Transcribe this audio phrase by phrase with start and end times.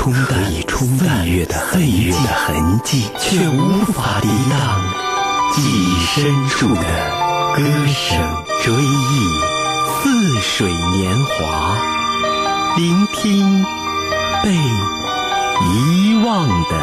[0.00, 4.80] 冲淡岁月的岁月的痕迹，却无法抵挡
[5.52, 6.80] 记忆深处的
[7.54, 8.18] 歌声。
[8.62, 9.40] 追忆
[10.02, 11.76] 似水年华，
[12.78, 13.62] 聆听
[14.42, 14.54] 被
[15.66, 16.74] 遗忘的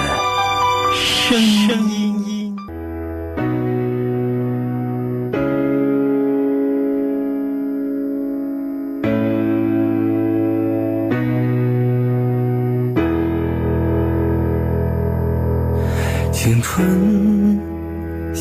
[0.94, 1.42] 声
[1.90, 2.07] 音。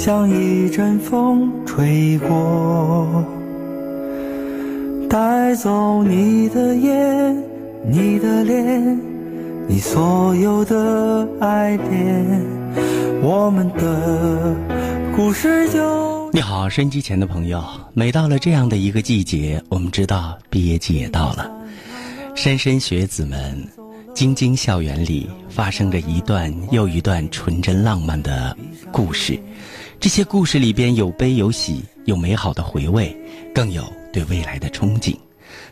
[0.07, 3.25] 像一阵风吹过，
[5.11, 7.45] 带走你的眼、
[7.85, 9.01] 你的脸、
[9.67, 12.25] 你所有的爱恋，
[13.21, 14.55] 我们的
[15.17, 16.31] 故事就。
[16.31, 17.61] 你好，收音机前的朋友，
[17.93, 21.51] 每到了这样的一个季节，我们知道毕业季也到了，
[22.37, 23.61] 莘莘学子们。
[24.15, 28.57] 京津校园里发生着一段又一段纯真浪漫的
[28.91, 29.39] 故事，
[29.99, 33.17] 这些故事里边有悲有喜，有美好的回味，
[33.55, 35.17] 更有对未来的憧憬。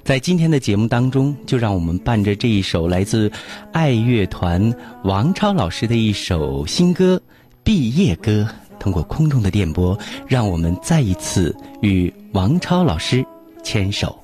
[0.02, 3.30] 在今天的节目当中，就让我们伴着这一首来自
[3.72, 4.72] 爱乐团
[5.04, 7.16] 王超老师的一首新歌
[7.62, 8.48] 《毕业歌》，
[8.80, 13.24] 通过空中的电波，让我们再一次与王超老师
[13.62, 14.18] 牵手。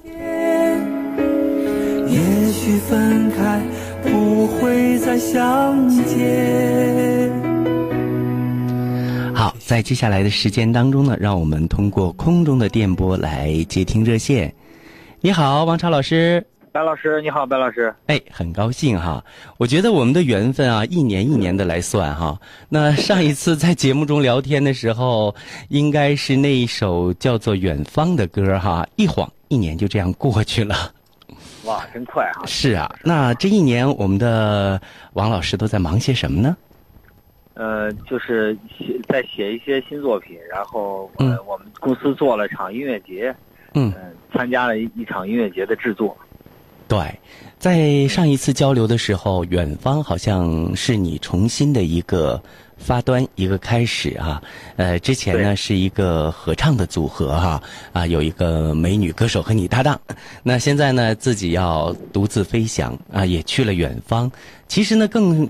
[2.09, 3.61] 也许分开。
[4.03, 7.50] 不会再相见。
[9.71, 14.53] 好，在接下来的时间当中呢，让我们通过空中的电波来接听热线。
[15.21, 16.45] 你好，王超老师。
[16.73, 17.95] 白老师，你好，白老师。
[18.07, 19.25] 哎，很高兴哈。
[19.59, 22.37] 我觉得我们的缘分啊，一年一年的来算哈。
[22.69, 25.33] 那上一次在节目中聊天的时候，
[25.69, 28.85] 应该是那一首叫做《远方》的歌哈。
[28.97, 30.75] 一晃一年就这样过去了。
[31.63, 32.43] 哇，真快啊！
[32.45, 34.81] 是啊，那这一年我们的
[35.13, 36.57] 王老师都在忙些什么呢？
[37.61, 43.35] 呃，就是写在写一些新作品，然后呃，我们公司做了场音乐节，
[43.75, 43.93] 嗯，
[44.33, 46.17] 参加了一一场音乐节的制作。
[46.89, 46.99] 对，
[47.59, 52.43] 在上一次交流的时候，远方好像是你重新的一个。
[52.81, 54.43] 发端一个开始啊，
[54.77, 57.63] 呃，之前呢是一个合唱的组合哈，
[57.93, 60.01] 啊，有一个美女歌手和你搭档，
[60.43, 64.33] 那现在呢自己要独自飞翔啊，也去了远方。
[64.67, 65.47] 其实呢，更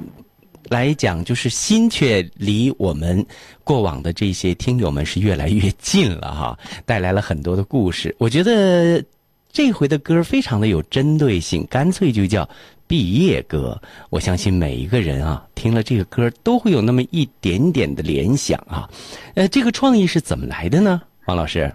[0.71, 3.25] 来讲就是心却离我们
[3.63, 8.15] 过往的这些听友们是越来越近了哈， 带来了很多的故事。
[8.19, 9.05] 我觉得
[9.53, 12.49] 这回的歌非常的有针对性，干脆就叫。
[12.87, 18.91] 毕业歌，我相信每一个人啊，听了这个歌都会有那么一点点的联想啊。
[19.37, 21.73] 呃，这个创意是怎么来的呢，王老师？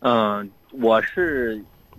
[0.00, 1.58] 嗯，我是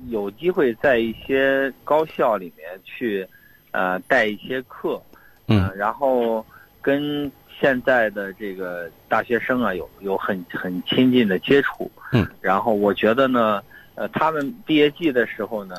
[0.09, 3.28] 有机会在一些高校里面去，
[3.72, 5.01] 呃，带一些课，
[5.47, 6.46] 嗯，然后
[6.81, 13.62] 跟现在的这个大学生啊有有很很亲近的接触，嗯，然后我觉得呢，
[13.96, 15.75] 呃，他们毕业季的时候呢。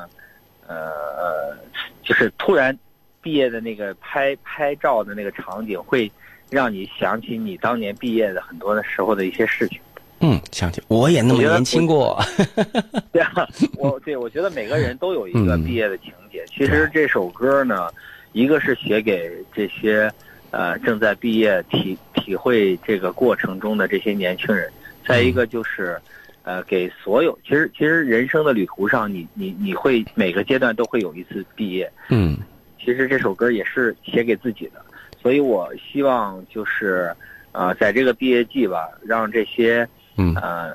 [0.71, 1.57] 呃，
[2.03, 2.77] 就是突然
[3.23, 6.11] 毕业的那个拍拍照的那个场景，会
[6.47, 9.79] 让你想起你当年毕业的很多的时候的一些事情。
[10.19, 12.21] 嗯，想起我也那么年轻过。
[13.11, 13.47] 对啊，
[13.77, 16.45] 我对我觉得每个人都有一个毕业的情节。
[16.45, 17.89] 其实这首歌呢，
[18.31, 20.11] 一个是写给这些
[20.51, 24.71] 呃正在毕业体体会这个过程中的这些年轻人，
[25.05, 25.99] 再一个就是。
[26.43, 31.91] 呃，给所有其实其实人生的旅途上，你你你会每个阶段都会有一次毕业。
[32.07, 32.37] 嗯，
[32.79, 34.83] 其实这首歌也是写给自己的，
[35.21, 37.13] 所以我希望就是
[37.51, 40.73] 呃，在这个毕业季吧，让这些嗯呃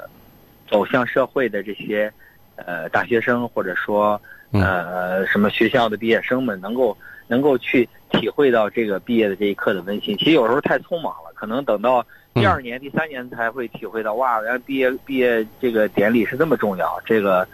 [0.69, 2.13] 走向社会的这些
[2.57, 4.21] 呃大学生或者说
[4.53, 10.17] 呃什么学校的毕业生们，能够能够去体会到这个毕业的这一刻的温馨。
[10.19, 12.05] 其实有时候太匆忙了，可能等到。
[12.35, 14.43] 第二年、第三年才会体会到，哇！
[14.43, 17.47] 原来毕业毕业这个典礼是这么重要，这个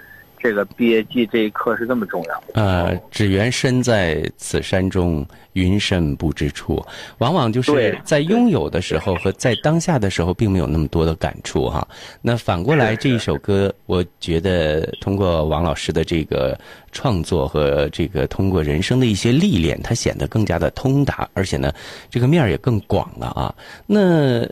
[0.42, 2.42] 这个毕业季这一刻是这么重要。
[2.54, 6.82] 呃，只缘身在此山中，云深不知处。
[7.18, 11.86] 往往就是在拥有的时候和在当下的时候，并没有那么多的感触哈。
[12.22, 16.58] 那反过来，这一首歌，我觉得通过王老师的这个
[16.90, 21.72] 创作和这个通过人生的一些历练，它显得更加的通达，而且呢，
[22.08, 23.54] 这个面儿也更广了啊。
[23.86, 24.48] 那。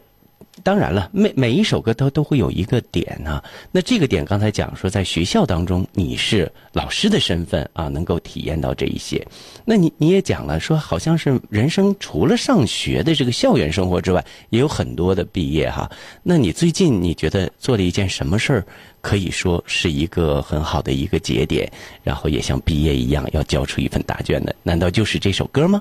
[0.62, 3.42] 当然了，每每一首歌都都会有一个点啊。
[3.72, 9.26] 那这个点刚才讲说，在学校当中你是老师的身份啊，能够体验到这一些。
[9.64, 15.90] 那你你也讲了说，好像是人生除了上学的这个校园生活之外，也有很多的毕业哈。
[16.22, 18.66] 那你最近你觉得做了一件什么事儿，
[19.00, 21.70] 可以说是一个很好的一个节点，
[22.02, 24.54] 然后也像毕业一样要交出一份答卷的？
[24.62, 25.80] 难道就是这首歌吗？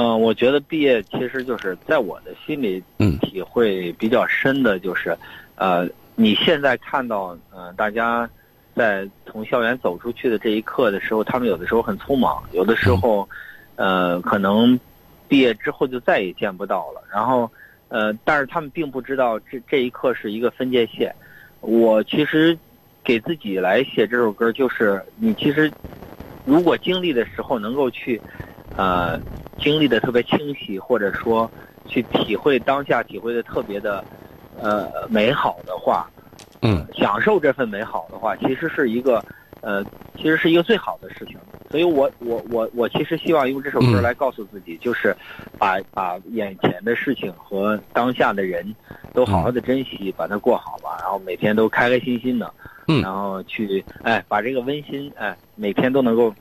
[0.00, 5.18] 嗯，我觉得毕业其实就是在我的心里，嗯，体会比较深的就是，
[5.56, 8.30] 呃，你现在看到，嗯，大家
[8.76, 13.28] 在从校园走出去的这一刻的时候，他们有的时候很匆忙，有的时候，
[13.74, 14.78] 呃，可能
[15.26, 17.02] 毕业之后就再也见不到了。
[17.12, 17.50] 然后，
[17.88, 21.12] 呃，但是他们并不知道这这一刻是一个分界线。
[21.58, 22.56] 我其实
[23.02, 25.72] 给自己来写这首歌，就是你其实
[26.44, 28.22] 如果经历的时候能够去，
[28.76, 29.20] 呃。
[29.58, 31.50] 经历的特别清晰，或者说
[31.86, 34.04] 去体会当下，体会的特别的，
[34.60, 36.08] 呃，美好的话，
[36.62, 39.24] 嗯，享受这份美好的话，其实是一个，
[39.60, 39.84] 呃，
[40.16, 41.36] 其实是一个最好的事情。
[41.70, 45.14] 所以我我我我其实希望用这首歌来告诉自己，就是
[45.58, 48.74] 把把眼前的事情和当下的人
[49.12, 52.50] 都好好的珍惜，把它过好吧，然后每天都开开心心的，
[52.86, 56.34] 嗯，然后去哎把这个温馨哎每天都能够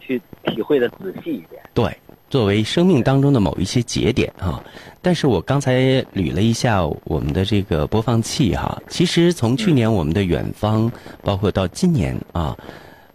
[0.00, 1.96] 去体会的仔细一点，对。
[2.30, 4.62] 作为生命当中的某一些节点啊，
[5.00, 10.90] 但是我刚才捋了一下我们的这个播放器哈，其实从去年我们的远方，
[11.22, 12.56] 包括到今年啊，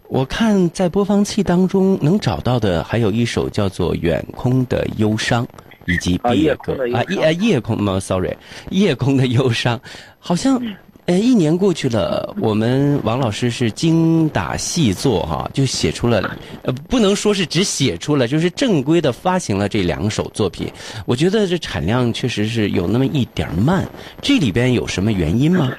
[0.08, 5.44] 我看在播放器当中能找到的还有一首叫做《远空的忧伤》，
[5.86, 8.36] 以及毕业歌啊夜夜空吗？Sorry，
[8.70, 9.80] 夜空的忧伤，
[10.18, 10.62] 好像。
[11.10, 20.72] 呃，一年过去了，我们王老师是精打细做哈，就写出了，呃，不能说是只写出了，就是正规的发行了这两首作品。
[21.06, 23.84] 我觉得这产量确实是有那么一点慢，
[24.22, 25.72] 这里边有什么原因吗？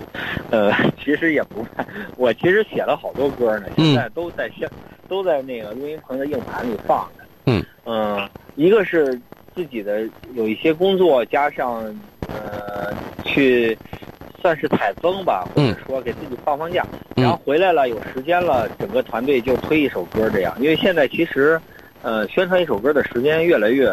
[0.48, 0.72] 呃，
[1.04, 1.86] 其实也不慢，
[2.16, 4.66] 我其实写了好多歌呢，现在都在现
[5.06, 7.24] 都在那个录音棚的硬盘里放着。
[7.44, 8.26] 嗯嗯，
[8.56, 9.20] 一个是
[9.54, 11.84] 自己的有一些工作，加上
[12.26, 12.90] 呃
[13.22, 13.76] 去。
[14.40, 16.84] 算是采风吧，或者说给自己放放假，
[17.16, 20.54] 然后回来了有时间了，整个团队就推一首歌这样。
[20.60, 21.60] 因为现在其实，
[22.02, 23.92] 呃，宣传一首歌的时间越来越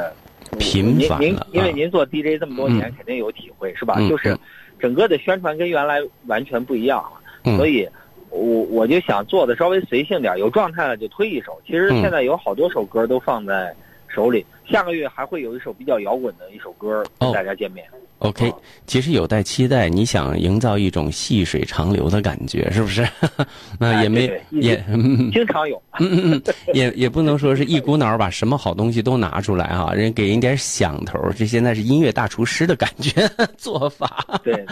[0.59, 3.95] 频繁您您因为您做 DJ 这么多年，肯定有体会是吧？
[4.07, 4.37] 就是
[4.79, 7.87] 整个的宣传跟原来完全不一样了，所以，
[8.29, 8.39] 我
[8.69, 11.59] 我就想做的稍微随性点，有状态了就推一首。
[11.65, 13.73] 其实现在有好多首歌都放在
[14.07, 17.85] 手里，下个月还会有一首比较摇滚的一首歌跟大家见面。
[18.19, 18.51] OK，
[18.87, 19.89] 其实有待期待。
[19.89, 23.05] 你想营造一种细水长流的感觉，是不是？
[23.77, 24.81] 那也没也
[25.33, 25.79] 经常有，
[26.73, 29.93] 也也不能说是一股脑把什么好东西都拿出来哈。
[29.93, 34.39] 人给人点响头，这现在是音乐大厨师的感觉 做法。
[34.43, 34.65] 对，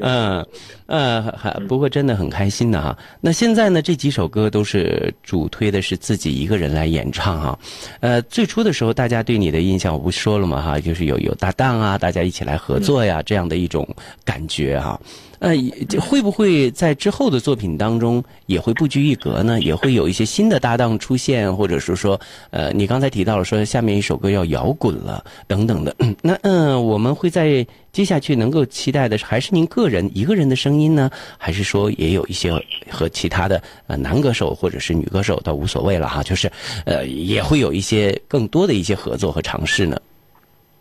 [0.00, 0.44] 嗯
[0.86, 2.98] 呃，还不过真的很开心的哈。
[3.20, 7.58] 那现在呢，这几首歌都是主推的是自己一个人来演唱哈。
[8.00, 13.04] 呃，最初的时候大家对你的印象我不说了嘛哈，就是有有搭档啊，大家一起来合作。
[13.04, 13.88] 呀，这样的一种
[14.24, 15.00] 感觉哈，
[15.40, 15.54] 呃，
[16.00, 19.60] 会不会在之后的作品当中也会不拘一格呢？
[19.60, 22.20] 也会有一些新的搭档出现，或者是说，
[22.50, 32.52] 呃，你刚才提到了说下面一首歌要摇滚了等等的， 那嗯，我们会在接下去能够期待的，还是您个人一个人的声音呢，还是说也有一些
[32.90, 36.50] 和其他的呃男歌手或者是女歌手倒无所谓了哈，就是
[36.84, 39.96] 呃也会有一些更多的一些合作和尝试呢？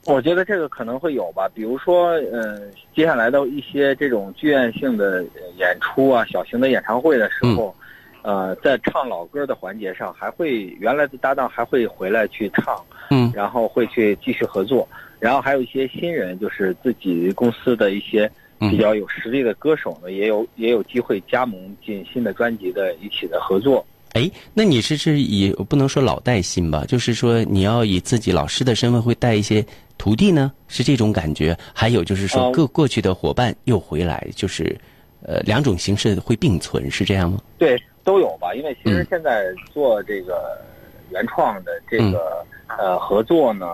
[0.08, 5.22] 我觉得这个可能会有吧，比如说，嗯，接下来的一些这种剧院性的
[5.58, 7.76] 演出啊，小型的演唱会的时候，
[8.22, 14.88] 呃，在唱老歌的环节上，还会原来的搭档还会回来去唱，嗯，然后会去继续合作，
[15.20, 23.86] 然后还有一些新人，就是自己公司的一些比较有实力的歌手呢，也有也有机会加盟进新的专辑的一起的合作。
[24.18, 29.64] 哎，那你是是以不能说老带新吧，就是说你要以自己老师的身份会带一些。
[30.00, 34.78] 徒弟呢是这种感觉，还有就是说各过去的伙伴又回来，就是
[35.24, 37.40] 呃两种形式会并存，是这样吗？
[37.58, 38.54] 对，都有吧。
[38.54, 40.62] 因为其实现在做这个
[41.10, 42.46] 原创的这个
[42.78, 43.66] 呃合作呢，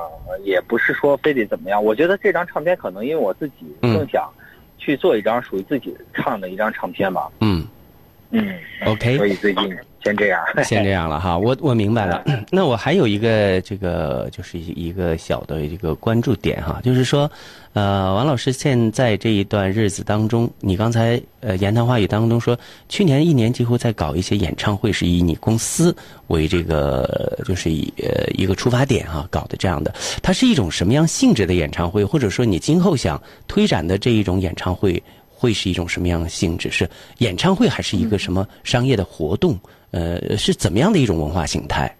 [0.46, 1.84] 也不是说非得怎么样。
[1.84, 4.32] 我觉得这张唱片可能因为我自己更想
[4.78, 7.30] 去做一张属于自己唱的一张唱片吧。
[7.42, 7.62] 嗯。
[8.34, 8.50] 嗯
[8.88, 9.16] ，OK。
[9.16, 9.63] 所以最近
[10.04, 11.38] 先这样， 先这样了哈。
[11.38, 12.24] 我我明白了。
[12.52, 17.30] 那我还有一个这个就是一个小的一个关注点哈，就是说，
[17.74, 22.58] 呃，王老师现在这一段日子当中，你刚才呃言谈话语当中说，
[22.90, 25.96] 去年一年几乎在搞一些演唱会，是以你公司
[26.28, 29.94] 为这个就是以呃一个出发点哈搞的这样的。
[30.24, 35.02] 它是一种什么样性质的演唱会，或者说你今后想推展的这一种演唱会？
[35.44, 36.72] 会是一种什么样的性质？
[36.72, 39.60] 是演唱会还是一个什么商业的活动？
[39.92, 41.94] 呃，是怎么样的一种文化形态？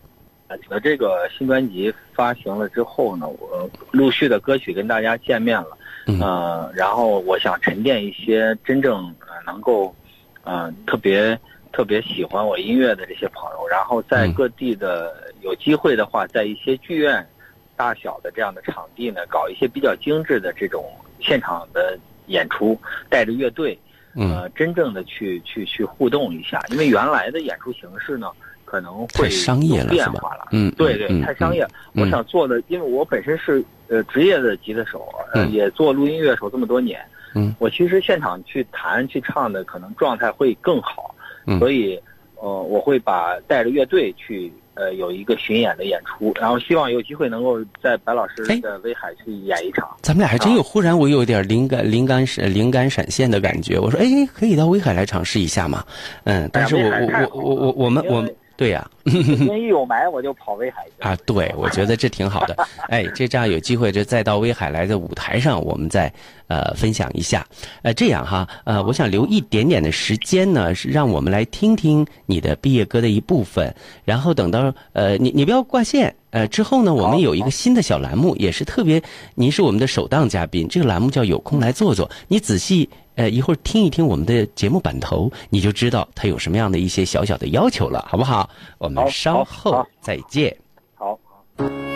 [0.48, 5.78] 呃，这个新专辑发行了之后呢，我陆续的歌曲跟大家见面了，
[6.22, 9.14] 呃，然后我想沉淀一些真正
[9.46, 9.94] 能够，
[10.46, 11.38] 呃，特别
[11.74, 17.28] 特别喜欢我音乐的这些朋友，然后在各地的有机会的话，在一些剧院
[17.76, 20.86] 大小的这样的场地呢，搞一些比较精致的这种
[21.20, 22.00] 现场的。
[22.28, 23.78] 演出带着乐队，
[24.16, 28.28] 呃，真正的去去去互动一下，因为原来的演出形式呢，
[28.66, 30.48] 可能会商业了，变化了。
[30.52, 31.68] 嗯，对对，太商业。
[31.94, 37.00] 我想做的，因为我本身是呃职业的吉他手，呃，也做录音乐手这么多年。
[37.36, 41.14] 嗯，我其实现场去弹去唱的，可能状态会更好。
[41.46, 42.00] 嗯，所以
[42.36, 44.52] 呃，我会把带着乐队去。
[44.76, 49.88] 呃，有一个巡演的演出，然后希望有机会能够在白老师的威海去演一场。
[50.02, 53.78] 咱们俩还真有，忽然我有点灵感，灵感闪，灵感闪现的感觉。
[53.80, 55.84] 我说，哎，可以到威海来尝试一下嘛？
[56.24, 58.36] 嗯，但是我我我我我我们我们。
[58.56, 61.18] 对呀， 天一有霾我就跑威海去啊！
[61.26, 62.56] 对，我觉得这挺好的。
[62.88, 66.14] 哎，这这样有机会就再到威海来的舞台上，我们再
[66.48, 67.46] 呃分享一下。
[67.82, 73.74] 呃，这样哈，呃，我想留一点点的时间呢，是让我们来听听你的毕业歌的一部分。
[74.06, 76.16] 然后等到呃，你你不要挂线。
[76.30, 79.02] 呃，之后呢，我们有一个新的小栏目，也是特别，
[79.36, 80.68] 您是我们的首档嘉宾。
[80.68, 82.90] 这个栏目叫“有空来坐坐”，你仔细。
[83.16, 88.50] 呃，一会儿听一听我们的节目版头，你就知道他有什么样的一些小小的要求了，好不好？
[88.78, 90.56] 我们稍后再见。
[90.96, 91.20] 好。
[91.56, 91.93] 可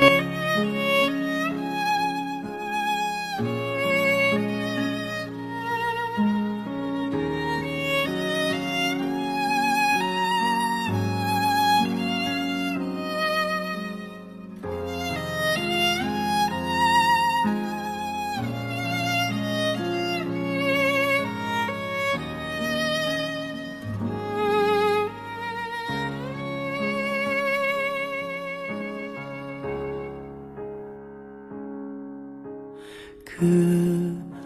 [33.39, 33.45] 哥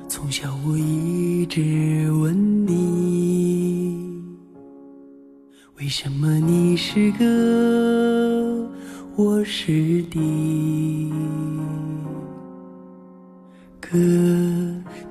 [0.10, 4.06] 从小我一直问你，
[5.78, 8.70] 为什么你是个，
[9.16, 11.10] 我是敌？
[13.80, 13.98] 可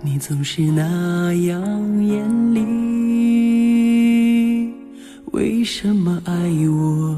[0.02, 2.60] 你总是那样严厉，
[5.32, 6.34] 为什么爱
[6.68, 7.16] 我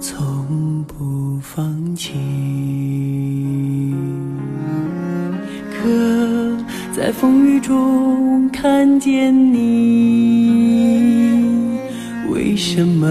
[0.00, 2.14] 从不放弃？
[5.88, 6.54] 可
[6.92, 10.60] 在风雨中看见你，
[12.30, 13.08] 为什么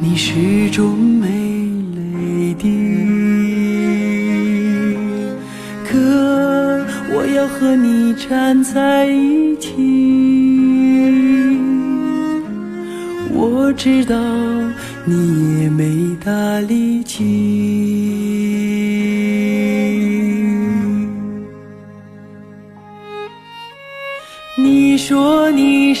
[0.00, 1.28] 你始终没
[1.94, 2.68] 泪滴？
[5.88, 5.96] 可
[7.14, 9.70] 我要和你站在一起，
[13.32, 14.16] 我知道
[15.04, 17.77] 你也没大力气。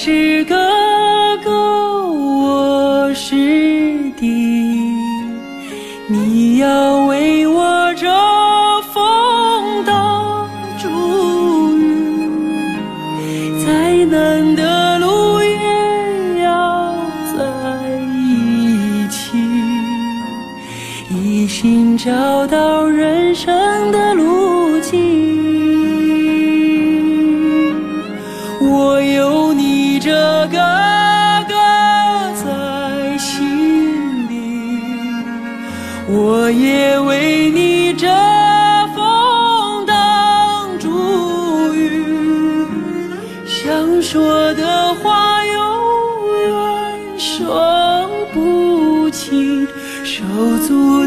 [0.00, 0.54] 是哥
[1.42, 1.50] 哥，
[2.06, 3.34] 我是
[4.16, 4.28] 弟，
[6.06, 8.06] 你要为我遮
[8.94, 10.88] 风挡住
[11.76, 11.82] 雨，
[13.66, 16.94] 再难的路也要
[17.36, 17.42] 在
[18.14, 19.36] 一起，
[21.10, 25.26] 一心找到人生的路径。
[28.60, 29.00] 我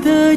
[0.02, 0.36] 的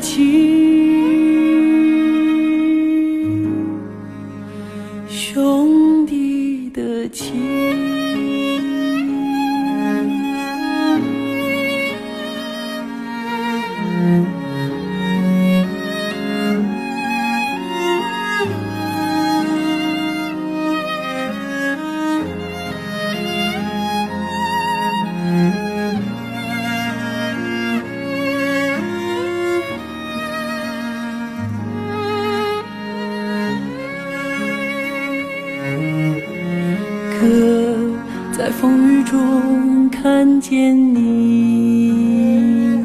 [38.44, 42.78] 在风雨中看见你，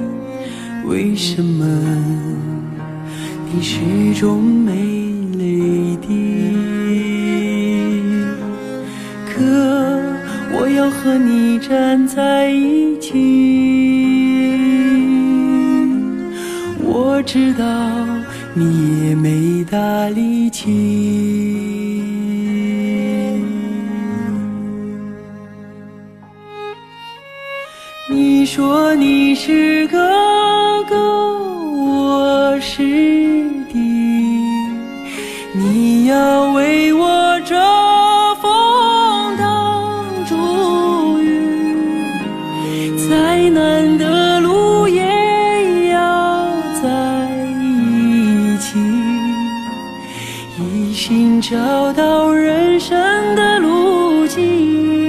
[0.86, 1.66] 为什么
[3.52, 3.78] 你始
[4.18, 4.72] 终没
[5.38, 6.08] 泪滴？
[9.28, 9.44] 可
[10.54, 13.18] 我要和你站在一起，
[16.82, 17.66] 我知道
[18.54, 21.59] 你也没大力气。
[28.60, 29.98] 说你是哥
[30.84, 30.98] 哥，
[31.78, 32.84] 我是
[33.72, 33.80] 弟，
[35.56, 37.56] 你要为我遮
[38.42, 40.36] 风挡竹
[41.22, 41.42] 雨，
[43.10, 46.46] 再难的路也要
[46.84, 46.90] 在
[47.62, 48.78] 一起，
[50.60, 53.00] 一心找到人生
[53.38, 55.09] 的路径。